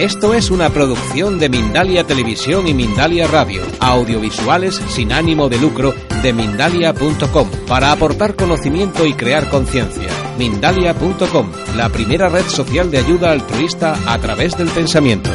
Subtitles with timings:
[0.00, 5.92] Esto es una producción de Mindalia Televisión y Mindalia Radio, audiovisuales sin ánimo de lucro
[6.22, 10.08] de mindalia.com, para aportar conocimiento y crear conciencia.
[10.38, 15.28] Mindalia.com, la primera red social de ayuda altruista a través del pensamiento.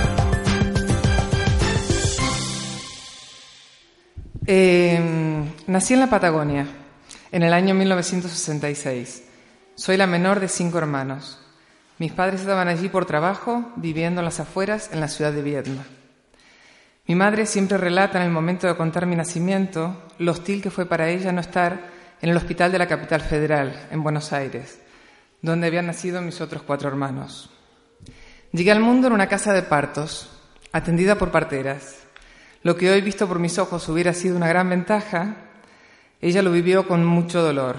[4.47, 4.99] Eh,
[5.67, 6.65] nací en la Patagonia
[7.31, 9.25] en el año 1966.
[9.75, 11.44] Soy la menor de cinco hermanos.
[11.97, 15.85] Mis padres estaban allí por trabajo, viviendo en las afueras, en la ciudad de Viedma.
[17.07, 20.85] Mi madre siempre relata en el momento de contar mi nacimiento lo hostil que fue
[20.85, 21.79] para ella no estar
[22.21, 24.79] en el hospital de la capital federal, en Buenos Aires,
[25.41, 27.49] donde habían nacido mis otros cuatro hermanos.
[28.51, 30.29] Llegué al mundo en una casa de partos,
[30.73, 31.99] atendida por parteras.
[32.63, 35.35] Lo que hoy visto por mis ojos hubiera sido una gran ventaja,
[36.19, 37.77] ella lo vivió con mucho dolor.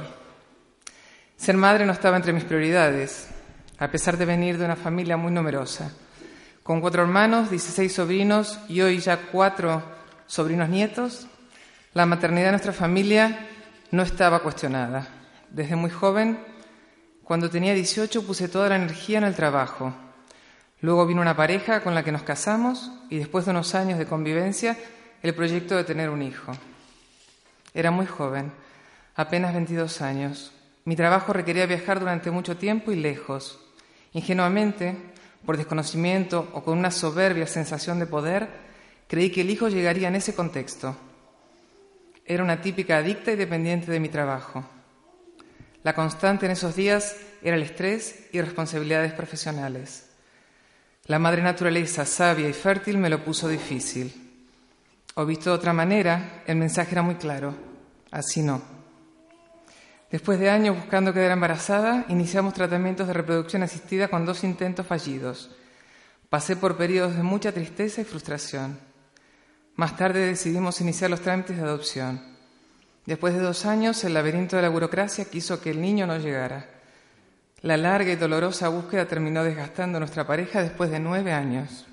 [1.36, 3.28] Ser madre no estaba entre mis prioridades,
[3.78, 5.92] a pesar de venir de una familia muy numerosa,
[6.62, 9.82] con cuatro hermanos, 16 sobrinos y hoy ya cuatro
[10.26, 11.26] sobrinos nietos,
[11.94, 13.46] la maternidad de nuestra familia
[13.90, 15.06] no estaba cuestionada.
[15.50, 16.38] Desde muy joven,
[17.22, 19.94] cuando tenía 18, puse toda la energía en el trabajo.
[20.80, 24.06] Luego vino una pareja con la que nos casamos y después de unos años de
[24.06, 24.76] convivencia,
[25.22, 26.52] el proyecto de tener un hijo.
[27.74, 28.52] Era muy joven,
[29.14, 30.52] apenas 22 años.
[30.84, 33.65] Mi trabajo requería viajar durante mucho tiempo y lejos.
[34.16, 34.96] Ingenuamente,
[35.44, 38.48] por desconocimiento o con una soberbia sensación de poder,
[39.08, 40.96] creí que el hijo llegaría en ese contexto.
[42.24, 44.64] Era una típica adicta y dependiente de mi trabajo.
[45.82, 50.06] La constante en esos días era el estrés y responsabilidades profesionales.
[51.04, 54.14] La madre naturaleza, sabia y fértil, me lo puso difícil.
[55.16, 57.54] O visto de otra manera, el mensaje era muy claro.
[58.10, 58.75] Así no.
[60.16, 65.50] Después de años buscando quedar embarazada, iniciamos tratamientos de reproducción asistida con dos intentos fallidos.
[66.30, 68.80] Pasé por periodos de mucha tristeza y frustración.
[69.74, 72.22] Más tarde decidimos iniciar los trámites de adopción.
[73.04, 76.66] Después de dos años, el laberinto de la burocracia quiso que el niño no llegara.
[77.60, 81.84] La larga y dolorosa búsqueda terminó desgastando nuestra pareja después de nueve años.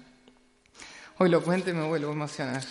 [1.18, 2.64] Hoy lo cuento y me vuelvo a emocionar.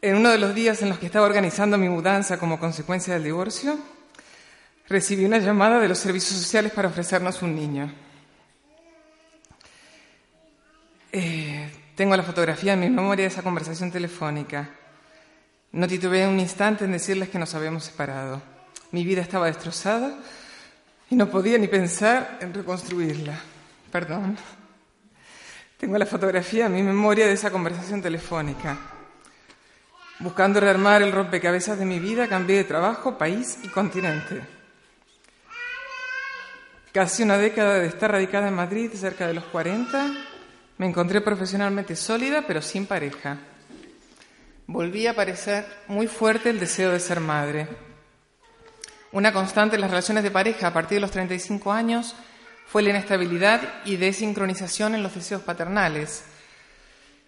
[0.00, 3.24] En uno de los días en los que estaba organizando mi mudanza como consecuencia del
[3.24, 3.76] divorcio,
[4.88, 7.92] recibí una llamada de los servicios sociales para ofrecernos un niño.
[11.10, 14.70] Eh, tengo la fotografía en mi memoria de esa conversación telefónica.
[15.72, 18.40] No titubeé un instante en decirles que nos habíamos separado.
[18.92, 20.16] Mi vida estaba destrozada
[21.10, 23.36] y no podía ni pensar en reconstruirla.
[23.90, 24.38] Perdón.
[25.76, 28.97] Tengo la fotografía en mi memoria de esa conversación telefónica.
[30.20, 34.42] Buscando rearmar el rompecabezas de mi vida, cambié de trabajo, país y continente.
[36.92, 40.12] Casi una década de estar radicada en Madrid, cerca de los 40,
[40.78, 43.38] me encontré profesionalmente sólida, pero sin pareja.
[44.66, 47.68] Volví a aparecer muy fuerte el deseo de ser madre.
[49.12, 52.16] Una constante en las relaciones de pareja a partir de los 35 años
[52.66, 56.24] fue la inestabilidad y desincronización en los deseos paternales.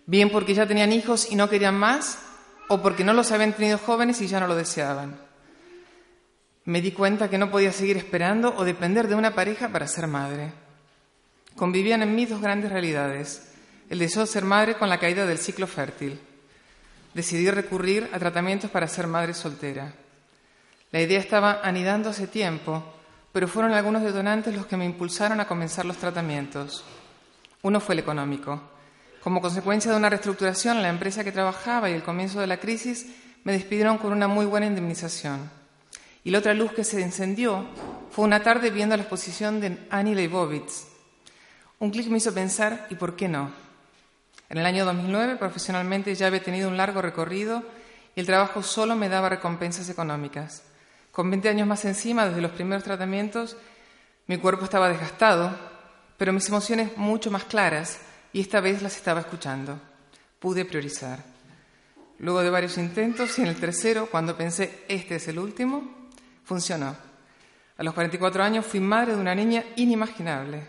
[0.07, 2.29] Bien porque ya tenían hijos y no querían más,
[2.72, 5.19] o porque no los habían tenido jóvenes y ya no lo deseaban.
[6.66, 10.06] Me di cuenta que no podía seguir esperando o depender de una pareja para ser
[10.06, 10.53] madre.
[11.56, 13.50] Convivían en mí dos grandes realidades,
[13.88, 16.20] el deseo de ser madre con la caída del ciclo fértil.
[17.12, 19.92] Decidí recurrir a tratamientos para ser madre soltera.
[20.92, 22.84] La idea estaba anidando hace tiempo,
[23.32, 26.84] pero fueron algunos detonantes los que me impulsaron a comenzar los tratamientos.
[27.62, 28.62] Uno fue el económico.
[29.22, 32.57] Como consecuencia de una reestructuración en la empresa que trabajaba y el comienzo de la
[32.57, 33.07] crisis,
[33.45, 35.51] me despidieron con una muy buena indemnización.
[36.25, 37.67] Y la otra luz que se encendió
[38.11, 40.87] fue una tarde viendo la exposición de Annie Leibovitz.
[41.78, 43.51] Un clic me hizo pensar, ¿y por qué no?
[44.49, 47.63] En el año 2009, profesionalmente, ya había tenido un largo recorrido
[48.15, 50.63] y el trabajo solo me daba recompensas económicas.
[51.13, 53.57] Con 20 años más encima, desde los primeros tratamientos,
[54.27, 55.55] mi cuerpo estaba desgastado,
[56.17, 57.99] pero mis emociones mucho más claras
[58.32, 59.78] y esta vez las estaba escuchando.
[60.38, 61.22] Pude priorizar.
[62.18, 66.09] Luego de varios intentos y en el tercero, cuando pensé este es el último,
[66.44, 66.97] funcionó.
[67.77, 70.62] A los 44 años fui madre de una niña inimaginable.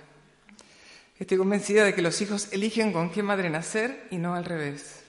[1.19, 5.03] Estoy convencida de que los hijos eligen con qué madre nacer y no al revés.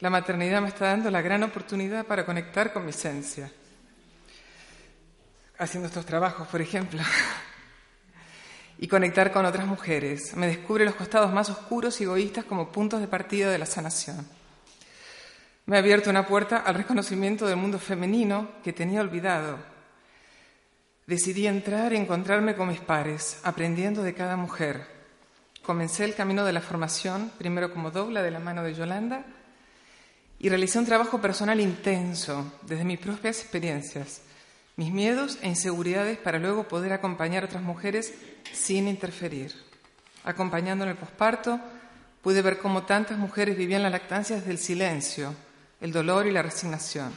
[0.00, 3.50] La maternidad me está dando la gran oportunidad para conectar con mi esencia.
[5.58, 7.02] Haciendo estos trabajos, por ejemplo.
[8.78, 10.34] y conectar con otras mujeres.
[10.36, 14.26] Me descubre los costados más oscuros y egoístas como puntos de partida de la sanación.
[15.66, 19.58] Me ha abierto una puerta al reconocimiento del mundo femenino que tenía olvidado.
[21.06, 24.86] Decidí entrar y encontrarme con mis pares, aprendiendo de cada mujer.
[25.62, 29.24] Comencé el camino de la formación, primero como dobla de la mano de Yolanda,
[30.38, 34.22] y realicé un trabajo personal intenso desde mis propias experiencias,
[34.78, 38.14] mis miedos e inseguridades para luego poder acompañar a otras mujeres
[38.52, 39.52] sin interferir.
[40.22, 41.58] Acompañando en el posparto,
[42.22, 45.34] pude ver cómo tantas mujeres vivían la lactancia desde el silencio,
[45.80, 47.12] el dolor y la resignación.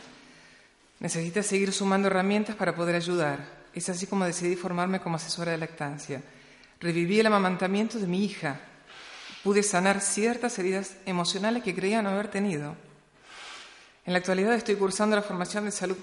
[0.99, 3.45] Necesité seguir sumando herramientas para poder ayudar.
[3.75, 6.23] Es así como decidí formarme como asesora de lactancia.
[6.79, 8.59] Reviví el amamantamiento de mi hija.
[9.43, 12.75] Pude sanar ciertas heridas emocionales que creía no haber tenido.
[14.03, 15.97] En la actualidad estoy cursando la formación de salud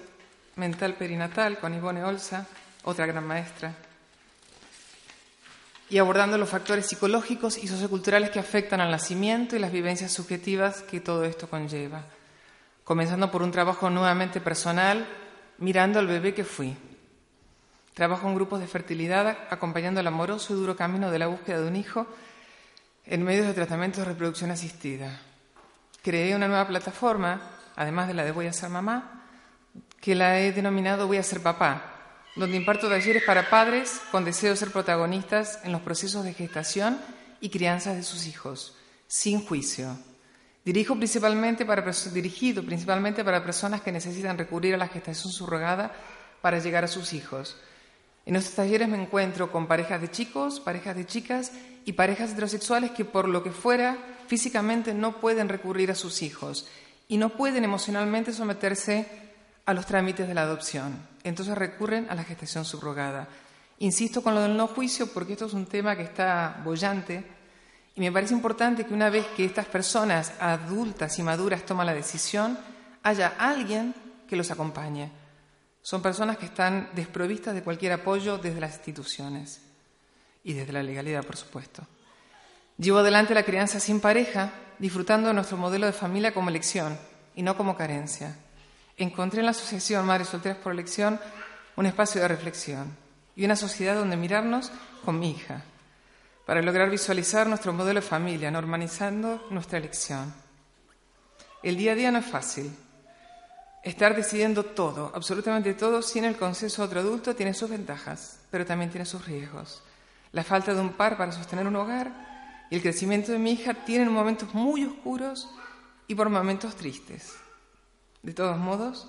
[0.58, 2.46] mental perinatal con Ivone Olsa,
[2.84, 3.74] otra gran maestra,
[5.90, 10.82] y abordando los factores psicológicos y socioculturales que afectan al nacimiento y las vivencias subjetivas
[10.82, 12.04] que todo esto conlleva,
[12.84, 15.06] comenzando por un trabajo nuevamente personal,
[15.58, 16.76] mirando al bebé que fui.
[17.94, 21.68] Trabajo en grupos de fertilidad, acompañando el amoroso y duro camino de la búsqueda de
[21.68, 22.06] un hijo
[23.06, 25.20] en medios de tratamiento de reproducción asistida.
[26.02, 27.40] Creé una nueva plataforma,
[27.74, 29.17] además de la de Voy a ser mamá,
[30.00, 31.82] que la he denominado Voy a ser papá,
[32.36, 36.98] donde imparto talleres para padres con deseo de ser protagonistas en los procesos de gestación
[37.40, 39.98] y crianza de sus hijos, sin juicio.
[40.64, 45.92] Dirijo principalmente para, dirigido principalmente para personas que necesitan recurrir a la gestación subrogada
[46.40, 47.56] para llegar a sus hijos.
[48.26, 51.52] En estos talleres me encuentro con parejas de chicos, parejas de chicas
[51.86, 53.96] y parejas heterosexuales que por lo que fuera
[54.26, 56.68] físicamente no pueden recurrir a sus hijos
[57.08, 59.27] y no pueden emocionalmente someterse
[59.68, 60.96] a los trámites de la adopción.
[61.22, 63.28] Entonces recurren a la gestación subrogada.
[63.80, 67.22] Insisto con lo del no juicio porque esto es un tema que está bollante
[67.94, 71.92] y me parece importante que una vez que estas personas adultas y maduras toman la
[71.92, 72.58] decisión,
[73.02, 73.94] haya alguien
[74.26, 75.10] que los acompañe.
[75.82, 79.60] Son personas que están desprovistas de cualquier apoyo desde las instituciones
[80.44, 81.82] y desde la legalidad, por supuesto.
[82.78, 86.98] Llevo adelante la crianza sin pareja, disfrutando de nuestro modelo de familia como elección
[87.34, 88.34] y no como carencia
[88.98, 91.18] encontré en la Asociación Madres Solteras por Elección
[91.76, 92.96] un espacio de reflexión
[93.36, 94.72] y una sociedad donde mirarnos
[95.04, 95.62] con mi hija,
[96.44, 100.34] para lograr visualizar nuestro modelo de familia, normalizando nuestra elección.
[101.62, 102.70] El día a día no es fácil.
[103.84, 108.66] Estar decidiendo todo, absolutamente todo, sin el consenso de otro adulto tiene sus ventajas, pero
[108.66, 109.82] también tiene sus riesgos.
[110.32, 113.74] La falta de un par para sostener un hogar y el crecimiento de mi hija
[113.74, 115.48] tienen momentos muy oscuros
[116.08, 117.34] y por momentos tristes.
[118.22, 119.08] De todos modos,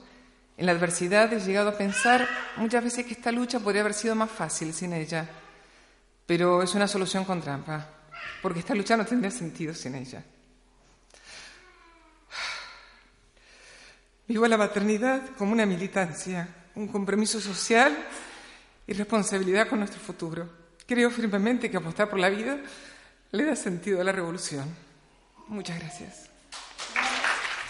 [0.57, 2.27] en la adversidad he llegado a pensar
[2.57, 5.27] muchas veces que esta lucha podría haber sido más fácil sin ella,
[6.25, 7.87] pero es una solución con trampa,
[8.41, 10.23] porque esta lucha no tendría sentido sin ella.
[14.27, 17.97] Vivo la maternidad como una militancia, un compromiso social
[18.85, 20.47] y responsabilidad con nuestro futuro.
[20.85, 22.59] Creo firmemente que apostar por la vida
[23.31, 24.67] le da sentido a la revolución.
[25.47, 26.29] Muchas gracias.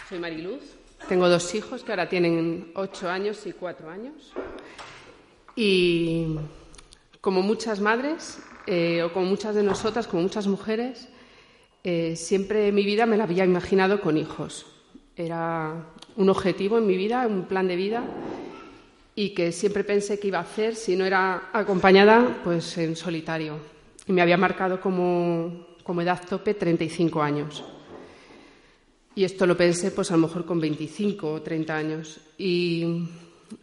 [0.09, 0.63] Soy Mariluz,
[1.07, 4.33] tengo dos hijos que ahora tienen ocho años y cuatro años.
[5.55, 6.35] Y
[7.21, 11.09] como muchas madres, eh, o como muchas de nosotras, como muchas mujeres,
[11.83, 14.65] eh, siempre mi vida me la había imaginado con hijos.
[15.15, 18.03] Era un objetivo en mi vida, un plan de vida,
[19.15, 23.57] y que siempre pensé que iba a hacer si no era acompañada, pues en solitario.
[24.07, 27.63] Y me había marcado como, como edad tope 35 años.
[29.19, 32.21] Y esto lo pensé pues a lo mejor con 25 o 30 años.
[32.37, 33.03] Y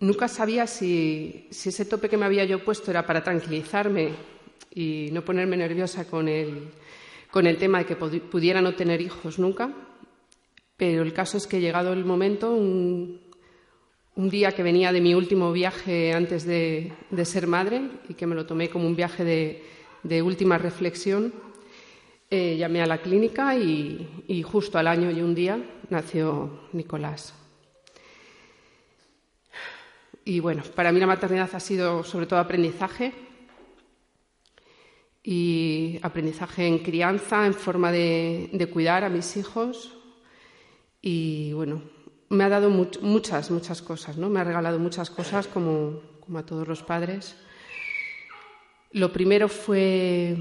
[0.01, 4.11] nunca sabía si, ese tope que me había yo puesto era para tranquilizarme
[4.75, 6.69] y no ponerme nerviosa con el,
[7.31, 9.73] con el tema de que pudiera no tener hijos nunca.
[10.77, 13.19] Pero el caso es que llegado el momento, un,
[14.15, 16.93] día que venía de mi último viaje antes de,
[17.25, 19.63] ser madre y que me lo tomé como un viaje
[20.03, 21.33] de última reflexión,
[22.29, 27.33] eh, llamé a la clínica y, justo al año y un día nació Nicolás.
[30.25, 33.13] Y bueno, para mí la maternidad ha sido sobre todo aprendizaje
[35.23, 39.97] y aprendizaje en crianza, en forma de, cuidar a mis hijos.
[41.01, 41.83] Y bueno,
[42.29, 44.29] me ha dado muchas, muchas cosas, ¿no?
[44.29, 47.37] Me ha regalado muchas cosas como, como a todos los padres.
[48.91, 50.37] Lo primero fue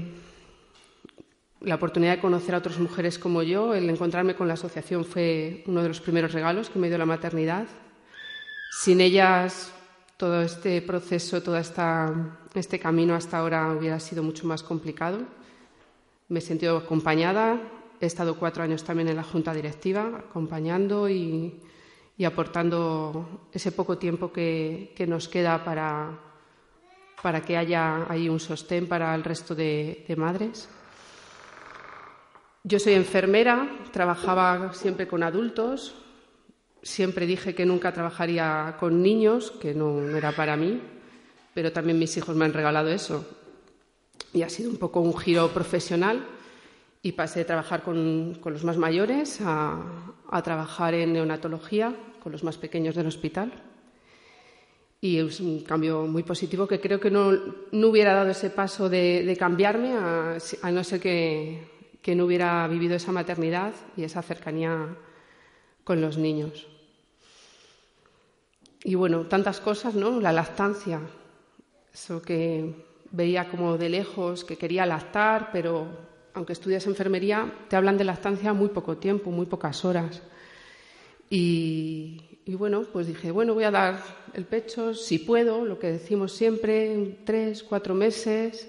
[1.60, 5.64] la oportunidad de conocer a otras mujeres como yo, el encontrarme con la asociación fue
[5.66, 7.66] uno de los primeros regalos que me dio la maternidad.
[8.70, 9.72] Sin ellas,
[10.16, 15.20] todo este proceso, todo este camino hasta ahora hubiera sido mucho más complicado.
[16.28, 17.60] Me he sentido acompañada,
[18.00, 21.60] he estado cuatro años también en la junta directiva, acompañando y,
[22.24, 26.18] aportando ese poco tiempo que, nos queda para,
[27.22, 30.68] para, que haya ahí un sostén para el resto de, de madres.
[32.68, 35.94] Yo soy enfermera, trabajaba siempre con adultos,
[36.82, 40.80] siempre dije que nunca trabajaría con niños, que no, era para mí,
[41.54, 43.24] pero también mis hijos me han regalado eso.
[44.32, 46.26] Y ha sido un poco un giro profesional
[47.02, 52.56] y pasé de trabajar con, los más mayores a, trabajar en neonatología con los más
[52.58, 53.52] pequeños del hospital.
[55.00, 57.28] Y es un cambio muy positivo que creo que no,
[57.70, 63.12] hubiera dado ese paso de, cambiarme a, no ser que, que no hubiera vivido esa
[63.12, 64.96] maternidad y esa cercanía
[65.84, 66.66] con los niños.
[68.84, 70.20] Y bueno, tantas cosas, ¿no?
[70.20, 71.00] La lactancia,
[71.92, 75.88] eso que veía como de lejos, que quería lactar, pero
[76.34, 80.22] aunque estudias enfermería, te hablan de lactancia muy poco tiempo, muy pocas horas.
[81.30, 84.02] Y, bueno, pues dije, bueno, voy a dar
[84.34, 88.68] el pecho, si puedo, lo que decimos siempre, tres, cuatro meses.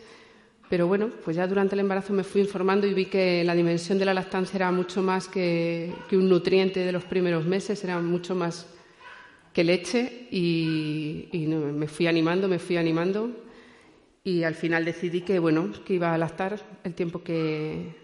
[0.69, 3.97] Pero bueno, pues ya durante el embarazo me fui informando y vi que la dimensión
[3.97, 7.99] de la lactancia era mucho más que, que un nutriente de los primeros meses, era
[7.99, 8.67] mucho más
[9.57, 13.31] que leche y, me fui animando, me fui animando
[14.23, 17.95] y al final decidí que, bueno, que iba a lactar el tiempo que,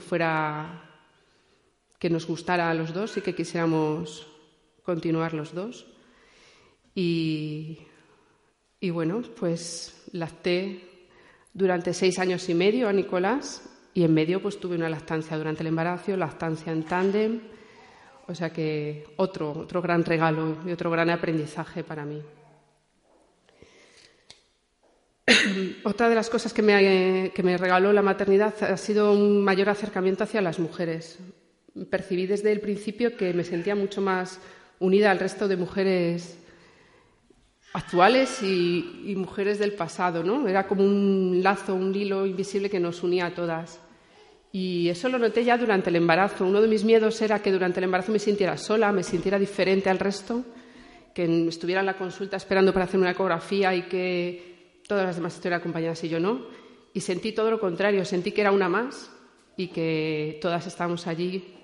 [0.00, 0.90] fuera,
[2.00, 4.26] que nos gustara a los dos y que quisiéramos
[4.82, 5.86] continuar los dos.
[6.96, 7.78] Y,
[8.80, 10.87] y bueno, pues lacté
[11.58, 13.62] durante seis años y medio a Nicolás
[13.92, 17.40] y en medio pues tuve una lactancia durante el embarazo, lactancia en tándem
[18.28, 22.22] o sea que otro, otro gran regalo y otro gran aprendizaje para mí.
[25.84, 29.70] Otra de las cosas que me, que me, regaló la maternidad ha sido un mayor
[29.70, 31.18] acercamiento hacia las mujeres.
[31.90, 34.40] Percibí desde el principio que me sentía mucho más
[34.78, 36.38] unida al resto de mujeres
[37.72, 40.48] actuales y, mujeres del pasado, ¿no?
[40.48, 43.80] Era como un lazo, un hilo invisible que nos unía a todas.
[44.52, 46.46] Y eso lo noté ya durante el embarazo.
[46.46, 49.90] Uno de mis miedos era que durante el embarazo me sintiera sola, me sintiera diferente
[49.90, 50.44] al resto,
[51.14, 55.34] que estuviera en la consulta esperando para hacer una ecografía y que todas las demás
[55.34, 56.46] estuvieran acompañadas y yo no.
[56.94, 59.10] Y sentí todo lo contrario, sentí que era una más
[59.56, 61.54] y que todas estábamos allí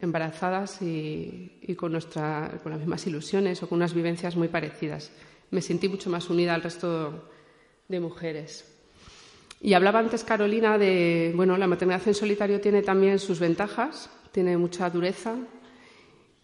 [0.00, 5.10] embarazadas y, con, nuestra, con las mismas ilusiones o con unas vivencias muy parecidas.
[5.50, 7.28] Me sentí mucho más unida al resto
[7.88, 8.64] de mujeres.
[9.60, 14.56] Y hablaba antes Carolina de, bueno, la maternidad en solitario tiene también sus ventajas, tiene
[14.56, 15.34] mucha dureza,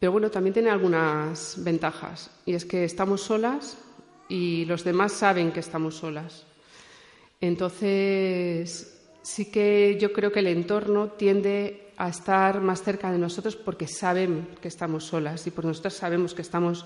[0.01, 2.31] pero bueno, también tiene algunas ventajas.
[2.45, 3.79] Y es que estamos solas
[4.29, 6.45] y los demás saben que estamos solas.
[7.41, 13.55] Entonces, sí que yo creo que el entorno tiende a estar más cerca de nosotros
[13.55, 16.85] porque saben que estamos solas y por nosotras sabemos que estamos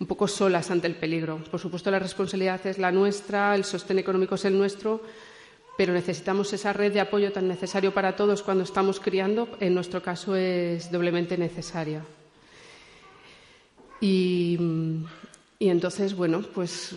[0.00, 1.38] un poco solas ante el peligro.
[1.50, 5.00] Por supuesto, la responsabilidad es la nuestra, el sostén económico es el nuestro,
[5.76, 10.02] pero necesitamos esa red de apoyo tan necesario para todos cuando estamos criando, en nuestro
[10.02, 12.04] caso es doblemente necesaria.
[14.00, 14.58] Y,
[15.58, 16.96] entonces, bueno, pues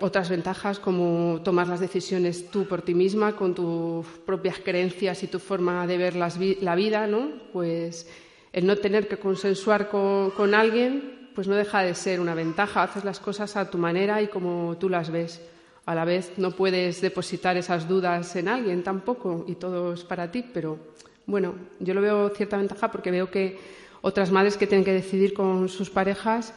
[0.00, 5.26] otras ventajas como tomar las decisiones tú por ti misma, con tus propias creencias y
[5.26, 7.30] tu forma de ver la vida, ¿no?
[7.52, 8.06] Pues
[8.52, 12.82] el no tener que consensuar con, con alguien, pues no deja de ser una ventaja.
[12.82, 15.40] Haces las cosas a tu manera y como tú las ves
[15.86, 20.30] a la vez no puedes depositar esas dudas en alguien tampoco y todo es para
[20.30, 20.78] ti, pero
[21.26, 23.58] bueno, yo lo veo cierta ventaja porque veo que
[24.00, 26.54] otras madres que tienen que decidir con sus parejas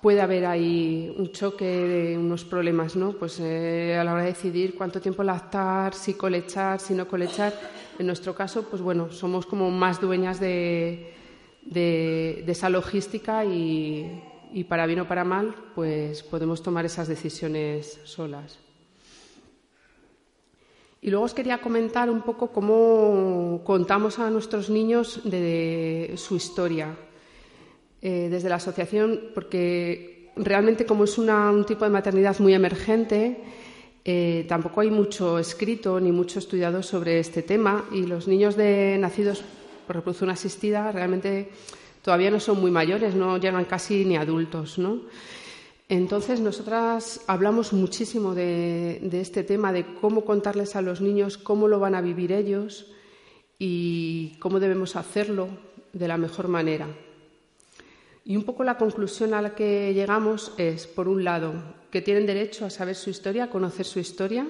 [0.00, 3.12] puede haber ahí un choque de unos problemas, ¿no?
[3.12, 7.52] Pues eh, a la hora de decidir cuánto tiempo lactar, si colechar, si no colechar.
[7.98, 11.15] En nuestro caso, pues bueno, somos como más dueñas de,
[11.66, 18.58] de esa logística y, para bien o para mal, pues podemos tomar esas decisiones solas.
[21.02, 26.96] Y luego os quería comentar un poco cómo contamos a nuestros niños de su historia
[28.02, 33.40] eh, desde la asociación, porque realmente como es un tipo de maternidad muy emergente,
[34.04, 38.96] eh, tampoco hay mucho escrito ni mucho estudiado sobre este tema y los niños de
[38.98, 39.42] nacidos
[39.86, 41.50] por reproducción asistida realmente
[42.02, 45.00] todavía no son muy mayores, no llegan casi ni adultos, ¿no?
[45.88, 51.78] Entonces, nosotras hablamos muchísimo de, este tema, de cómo contarles a los niños cómo lo
[51.78, 52.90] van a vivir ellos
[53.58, 55.48] y cómo debemos hacerlo
[55.92, 56.88] de la mejor manera.
[58.24, 61.54] Y un poco la conclusión a la que llegamos es, por un lado,
[61.92, 64.44] que tienen derecho a saber su historia, a conocer su historia.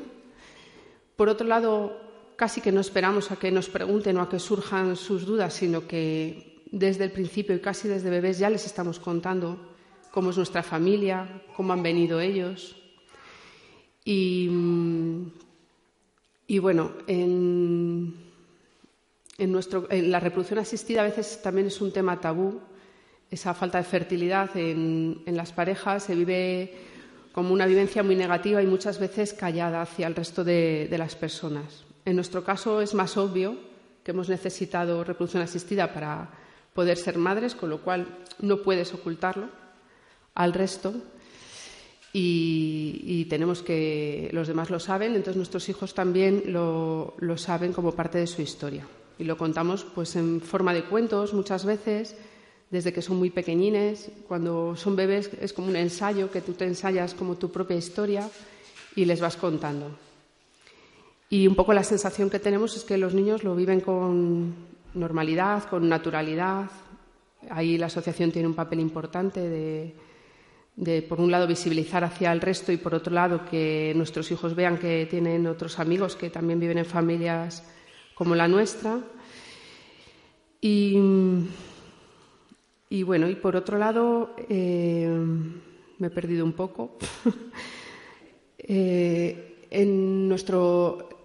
[1.16, 2.00] Por otro lado,
[2.36, 5.86] casi que no esperamos a que nos pregunten o a que surjan sus dudas, sino
[5.86, 9.74] que desde el principio y casi desde bebés ya les estamos contando
[10.10, 12.76] cómo es nuestra familia, cómo han venido ellos.
[14.04, 14.48] Y,
[16.60, 18.14] bueno, en,
[19.38, 22.60] nuestro, en la reproducción asistida a veces también es un tema tabú
[23.30, 26.72] esa falta de fertilidad en, las parejas se vive
[27.32, 31.85] como una vivencia muy negativa y muchas veces callada hacia el resto de, las personas.
[32.06, 33.56] En nuestro caso es más obvio
[34.04, 36.30] que hemos necesitado reproducción asistida para
[36.72, 38.06] poder ser madres, con lo cual
[38.38, 39.48] no puedes ocultarlo
[40.36, 40.94] al resto.
[42.12, 47.92] Y, tenemos que, los demás lo saben, entonces nuestros hijos también lo, lo saben como
[47.92, 48.86] parte de su historia.
[49.18, 52.16] Y lo contamos pues en forma de cuentos muchas veces
[52.70, 54.10] desde que son muy pequeñines.
[54.28, 58.30] Cuando son bebés es como un ensayo que tú te ensayas como tu propia historia
[58.94, 60.05] y les vas contando.
[61.28, 64.54] Y un poco la sensación que tenemos es que los niños lo viven con
[64.94, 66.70] normalidad, con naturalidad.
[67.50, 69.40] Ahí la asociación tiene un papel importante
[70.76, 74.54] de, por un lado, visibilizar hacia el resto y, por otro lado, que nuestros hijos
[74.54, 77.64] vean que tienen otros amigos que también viven en familias
[78.14, 79.00] como la nuestra.
[80.60, 80.96] Y
[82.88, 85.08] y bueno, y por otro lado, eh,
[85.98, 86.96] me he perdido un poco.
[88.68, 91.15] Eh, en nuestro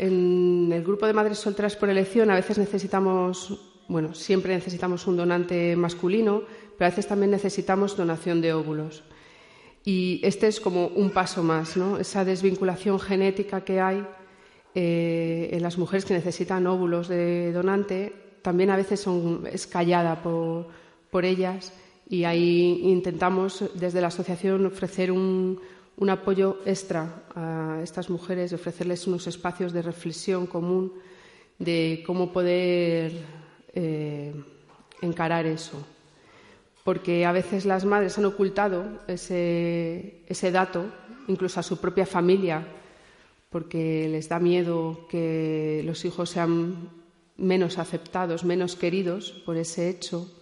[0.00, 5.16] en el grupo de madres solteras por elección a veces necesitamos, bueno, siempre necesitamos un
[5.16, 6.42] donante masculino,
[6.76, 9.04] pero a veces también necesitamos donación de óvulos.
[9.84, 11.98] Y este es como un paso más, ¿no?
[11.98, 14.06] Esa desvinculación genética que hay
[14.74, 20.22] eh, en las mujeres que necesitan óvulos de donante también a veces son, es callada
[20.22, 20.68] por
[21.10, 21.72] por ellas
[22.08, 25.60] y ahí intentamos desde la asociación ofrecer un,
[26.08, 30.94] apoyo extra a estas mujeres, ofrecerles unos espacios de reflexión común
[31.58, 33.12] de cómo poder
[33.74, 34.32] eh,
[35.02, 35.76] encarar eso.
[36.84, 40.86] Porque a veces las madres han ocultado ese dato,
[41.28, 42.66] incluso a su propia familia,
[43.50, 46.88] porque les da miedo que los hijos sean
[47.36, 50.39] menos aceptados, menos queridos por ese hecho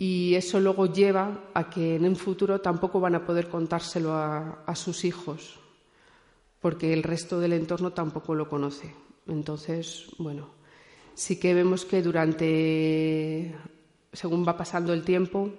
[0.00, 4.74] y eso luego lleva a que en un futuro tampoco van a poder contárselo a,
[4.74, 5.60] sus hijos,
[6.58, 8.94] porque el resto del entorno tampoco lo conoce.
[9.28, 10.48] Entonces, bueno,
[11.12, 13.54] sí que vemos que durante,
[14.10, 15.50] según va pasando el tiempo,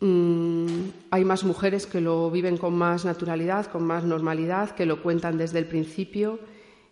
[0.00, 0.66] mm,
[1.10, 5.38] hay más mujeres que lo viven con más naturalidad, con más normalidad, que lo cuentan
[5.38, 6.38] desde el principio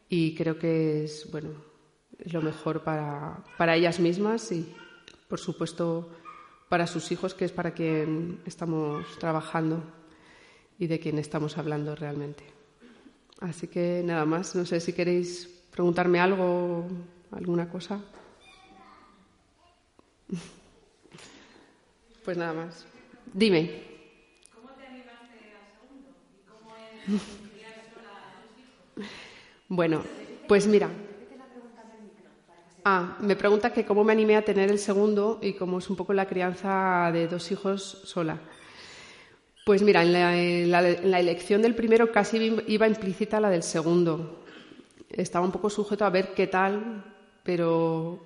[0.09, 1.51] y creo que es, bueno,
[2.19, 4.75] es lo mejor para, para ellas mismas y,
[5.29, 6.09] por supuesto,
[6.69, 9.83] para sus hijos, que es para quien estamos trabajando
[10.79, 12.45] y de quien estamos hablando realmente.
[13.41, 16.87] Así que nada más, no sé si queréis preguntarme algo,
[17.31, 18.01] alguna cosa.
[22.25, 22.85] Pues nada más.
[23.33, 23.85] Dime.
[24.53, 26.11] ¿Cómo te animaste al segundo?
[26.35, 27.23] ¿Y cómo es
[29.69, 30.03] Bueno,
[30.49, 30.91] pues mira,
[32.89, 35.97] Ah, me pregunta que cómo me animé a tener el segundo y cómo es un
[35.97, 38.39] poco la crianza de dos hijos sola.
[39.65, 44.45] Pues mira, en la, elección del primero casi iba implícita la del segundo.
[45.11, 47.03] Estaba un poco sujeto a ver qué tal,
[47.43, 48.23] pero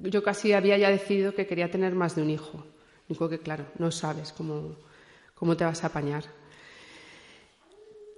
[0.00, 2.64] yo casi había ya decidido que quería tener más de un hijo.
[3.08, 4.74] Digo que, claro, no sabes cómo,
[5.36, 6.24] cómo te vas a apañar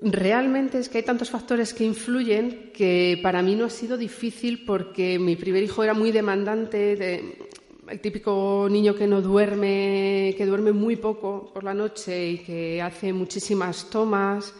[0.03, 4.65] realmente es que hay tantos factores que influyen que para mí no ha sido difícil
[4.65, 7.41] porque mi primer hijo era muy demandante,
[7.89, 12.83] el típico niño que no duerme, que duerme muy poco por la noche y que
[12.83, 14.55] hace muchísimas tomas.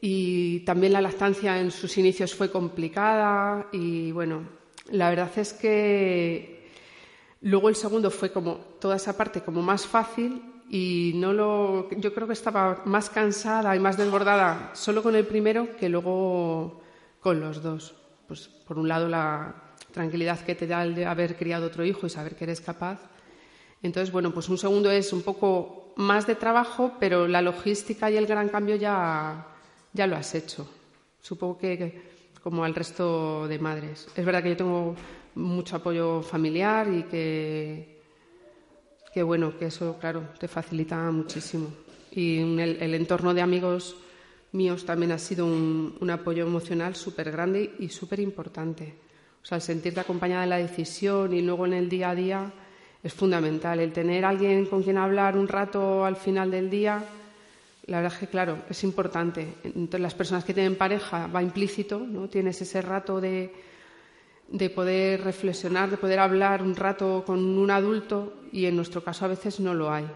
[0.00, 4.42] Y también la lactancia en sus inicios fue complicada y bueno,
[4.90, 6.68] la verdad es que
[7.42, 12.14] luego el segundo fue como toda esa parte como más fácil y no lo, yo
[12.14, 16.80] creo que estaba más cansada y más desbordada solo con el primero que luego
[17.20, 17.94] con los dos.
[18.26, 19.54] Pues por un lado la
[19.92, 22.98] tranquilidad que te da el de haber criado otro hijo y saber que eres capaz.
[23.82, 28.16] Entonces, bueno, pues un segundo es un poco más de trabajo, pero la logística y
[28.16, 29.48] el gran cambio ya,
[29.92, 30.66] ya lo has hecho.
[31.20, 32.00] Supongo que
[32.42, 34.08] como al resto de madres.
[34.16, 34.96] Es verdad que yo tengo
[35.34, 38.01] mucho apoyo familiar y que
[39.12, 41.68] que bueno, que eso, claro, te facilita muchísimo.
[42.10, 43.96] Y el, entorno de amigos
[44.52, 48.94] míos también ha sido un, apoyo emocional súper grande y súper importante.
[49.42, 52.52] O sea, el sentirte acompañada en la decisión y luego en el día a día
[53.02, 53.80] es fundamental.
[53.80, 57.04] El tener alguien con quien hablar un rato al final del día,
[57.86, 59.54] la verdad es que, claro, es importante.
[59.64, 62.28] Entre las personas que tienen pareja va implícito, ¿no?
[62.28, 63.52] Tienes ese rato de,
[64.52, 69.24] de poder reflexionar, de poder hablar un rato con un adulto y en nuestro caso
[69.24, 70.06] a veces no lo hay.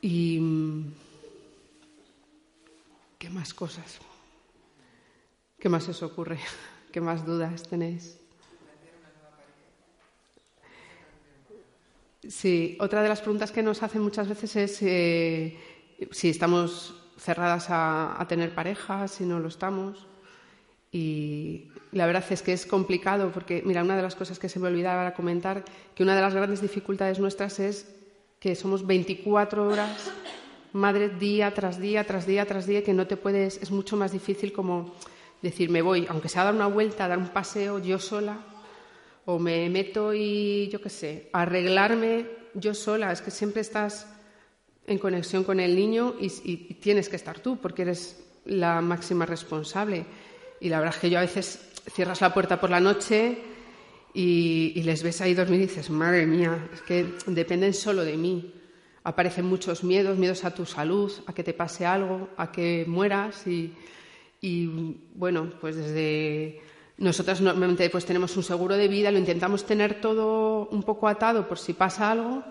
[0.00, 0.40] Y.
[3.18, 3.98] ¿Qué más cosas?
[5.58, 6.38] ¿Qué más os ocurre?
[6.92, 8.18] ¿Qué más dudas tenéis?
[12.28, 15.58] Sí, otra de las preguntas que nos hacen muchas veces es eh,
[16.12, 20.06] si estamos cerradas a, tener pareja, si no lo estamos.
[20.92, 24.60] Y la verdad es que es complicado porque, mira, una de las cosas que se
[24.60, 27.92] me olvidaba comentar, que una de las grandes dificultades nuestras es
[28.38, 30.12] que somos 24 horas
[30.72, 34.12] madre día tras día, tras día, tras día, que no te puedes, es mucho más
[34.12, 34.94] difícil como
[35.42, 38.38] decir, me voy, aunque sea a dar una vuelta, dar un paseo yo sola,
[39.24, 43.12] o me meto y, yo qué sé, arreglarme yo sola.
[43.12, 44.06] Es que siempre estás
[44.86, 50.04] en conexión con el niño y, tienes que estar tú porque eres la máxima responsable.
[50.62, 53.36] Y la verdad es que yo a veces cierras la puerta por la noche
[54.14, 58.54] y, les ves ahí dormir y dices, madre mía, es que dependen solo de mí.
[59.02, 63.44] Aparecen muchos miedos, miedos a tu salud, a que te pase algo, a que mueras
[63.48, 63.74] y,
[64.40, 66.60] y bueno, pues desde
[66.98, 71.48] nosotras normalmente pues tenemos un seguro de vida, lo intentamos tener todo un poco atado
[71.48, 72.44] por si pasa algo,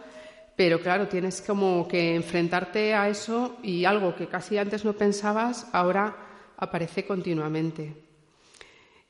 [0.57, 5.67] pero claro, tienes como que enfrentarte a eso y algo que casi antes no pensabas,
[5.71, 6.30] ahora
[6.61, 7.93] aparece continuamente.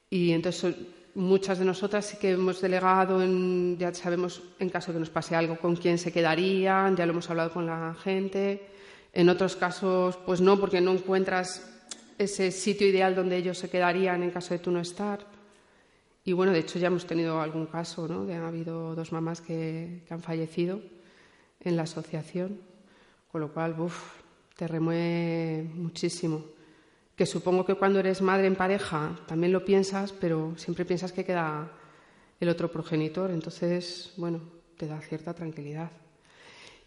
[0.10, 0.76] Y entonces
[1.14, 5.36] muchas de nosotras sí que hemos delegado, en, ya sabemos en caso que nos pase
[5.36, 8.68] algo con quién se quedarían, ya lo hemos hablado con la gente.
[9.14, 11.68] En otros casos, pues no, porque no encuentras
[12.18, 15.20] ese sitio ideal donde ellos se quedarían en caso de tú no estar.
[16.24, 18.26] Y bueno, de hecho ya hemos tenido algún caso, ¿no?
[18.26, 20.82] De, ha habido dos mamás que, han fallecido
[21.60, 22.62] en la asociación,
[23.32, 24.22] con lo cual, uff,
[24.56, 26.46] te remueve muchísimo.
[27.16, 31.26] Que supongo que cuando eres madre en pareja también lo piensas, pero siempre piensas que
[31.26, 31.72] queda
[32.40, 34.42] el otro progenitor, entonces, bueno,
[34.76, 35.92] te da cierta tranquilidad.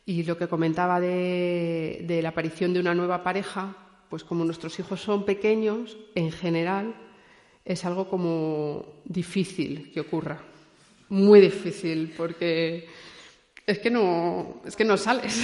[0.04, 3.76] Y lo que comentaba de, la aparición de una nueva pareja,
[4.10, 6.94] pues como nuestros hijos son pequeños, en general
[7.64, 10.42] es algo como difícil que ocurra.
[11.08, 12.86] Muy difícil, porque
[13.66, 15.40] es que no, es que no sales.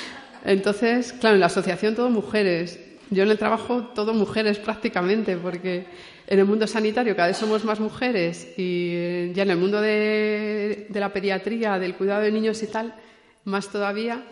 [0.44, 2.80] Entonces, claro, en la asociación todo mujeres.
[3.10, 5.86] Yo en el trabajo todo mujeres prácticamente, porque
[6.26, 10.86] en el mundo sanitario cada vez somos más mujeres y ya en el mundo de,
[10.88, 12.94] de la pediatría, del cuidado de niños y tal,
[13.44, 14.22] más todavía.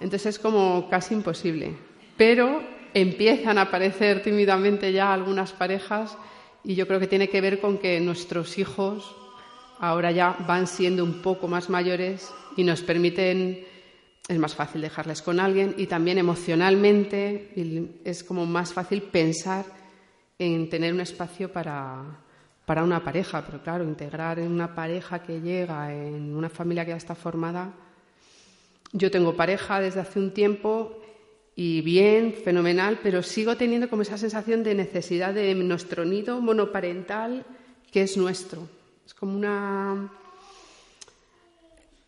[0.00, 1.74] Entonces es como casi imposible.
[2.16, 6.16] Pero empiezan a aparecer tímidamente ya algunas parejas
[6.64, 9.14] y yo creo que tiene que ver con que nuestros hijos
[9.80, 13.66] ahora ya van siendo un poco más mayores y nos permiten,
[14.28, 17.52] es más fácil dejarles con alguien y también emocionalmente
[18.04, 19.66] es como más fácil pensar
[20.38, 22.02] en tener un espacio para,
[22.64, 26.92] para una pareja, pero claro, integrar en una pareja que llega, en una familia que
[26.92, 27.72] ya está formada.
[28.92, 31.00] Yo tengo pareja desde hace un tiempo
[31.56, 37.44] y bien, fenomenal, pero sigo teniendo como esa sensación de necesidad de nuestro nido monoparental
[37.92, 38.68] que es nuestro.
[39.06, 40.10] Es como una.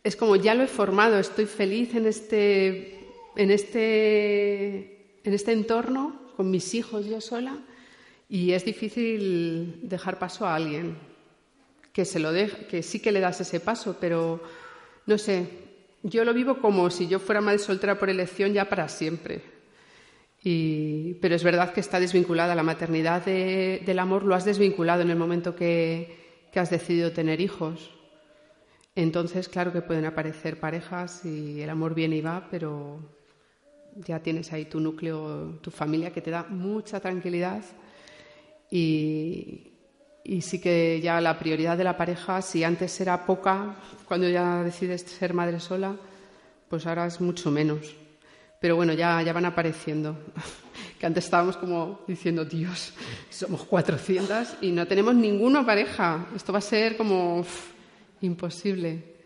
[0.06, 2.96] Es como ya lo he formado, estoy feliz en este,
[3.34, 7.58] en este, en este entorno, con mis hijos yo sola,
[8.28, 10.96] y es difícil dejar paso a alguien
[11.92, 14.40] que se lo deja, que sí que le das ese paso, pero
[15.06, 15.48] no sé,
[16.04, 19.42] yo lo vivo como si yo fuera madre soltera por elección ya para siempre.
[21.20, 22.54] pero es verdad que está desvinculada.
[22.54, 27.95] La maternidad del amor lo has desvinculado en el momento que, has decidido tener hijos.
[28.96, 32.98] Entonces, claro que pueden aparecer parejas y el amor viene y va, pero
[33.94, 37.62] ya tienes ahí tu núcleo, tu familia que te da mucha tranquilidad
[38.70, 39.70] y,
[40.40, 43.76] sí que ya la prioridad de la pareja, si antes era poca,
[44.08, 45.94] cuando ya decides ser madre sola,
[46.70, 47.94] pues ahora es mucho menos.
[48.62, 50.16] Pero bueno, ya, ya van apareciendo.
[50.98, 52.94] que antes estábamos como diciendo, Dios,
[53.28, 56.26] somos 400 y no tenemos ninguna pareja.
[56.34, 57.44] Esto va a ser como
[58.20, 59.16] imposible.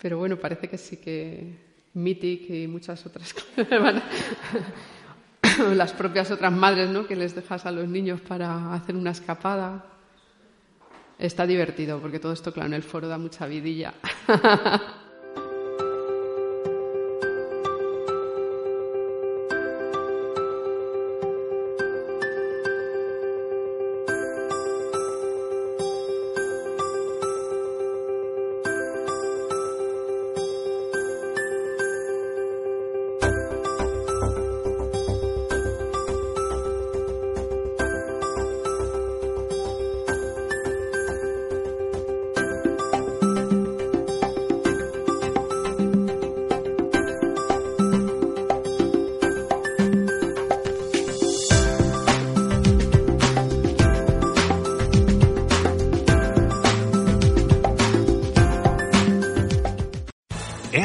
[0.00, 1.54] Pero bueno, parece que sí que
[1.94, 3.34] Mythic y muchas otras
[5.74, 7.06] las propias otras madres, ¿no?
[7.06, 9.86] Que les dejas a los niños para hacer una escapada.
[11.18, 13.94] Está divertido porque todo esto, claro, en el foro da mucha vidilla.